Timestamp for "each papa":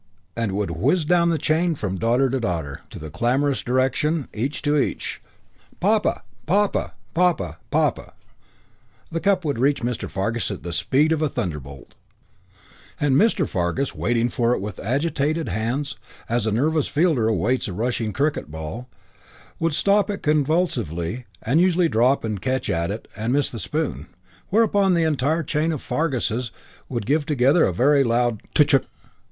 4.75-6.23